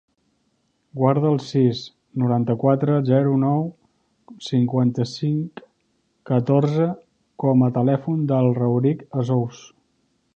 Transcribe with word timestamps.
Guarda 0.99 1.27
el 1.31 1.35
sis, 1.47 1.81
noranta-quatre, 2.21 2.95
zero, 3.09 3.35
nou, 3.43 3.61
cinquanta-cinc, 4.45 5.63
catorze 6.31 6.87
com 7.45 7.63
a 7.69 7.73
telèfon 7.77 8.25
del 8.33 8.51
Rauric 8.61 9.05
Azzouz. 9.23 9.61